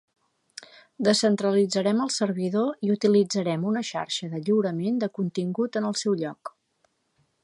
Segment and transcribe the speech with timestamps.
[1.07, 6.55] Descentralitzarem el servidor i utilitzarem una xarxa de lliurament de contingut en el seu lloc.